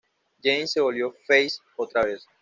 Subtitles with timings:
[0.41, 2.25] James se volvió face otra vez.